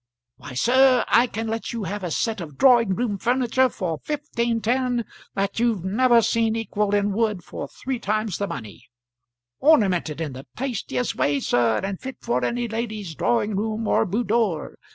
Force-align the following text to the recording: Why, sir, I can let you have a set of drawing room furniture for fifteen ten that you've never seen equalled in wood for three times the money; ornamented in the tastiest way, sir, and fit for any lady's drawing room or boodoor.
Why, 0.37 0.55
sir, 0.55 1.05
I 1.07 1.27
can 1.27 1.45
let 1.47 1.73
you 1.73 1.83
have 1.83 2.03
a 2.03 2.09
set 2.09 2.41
of 2.41 2.57
drawing 2.57 2.95
room 2.95 3.19
furniture 3.19 3.69
for 3.69 3.99
fifteen 4.03 4.59
ten 4.59 5.05
that 5.35 5.59
you've 5.59 5.85
never 5.85 6.23
seen 6.23 6.55
equalled 6.55 6.95
in 6.95 7.11
wood 7.11 7.43
for 7.43 7.67
three 7.67 7.99
times 7.99 8.39
the 8.39 8.47
money; 8.47 8.85
ornamented 9.59 10.19
in 10.19 10.33
the 10.33 10.47
tastiest 10.55 11.15
way, 11.15 11.39
sir, 11.39 11.79
and 11.83 12.01
fit 12.01 12.17
for 12.19 12.43
any 12.43 12.67
lady's 12.67 13.13
drawing 13.13 13.55
room 13.55 13.87
or 13.87 14.07
boodoor. 14.07 14.75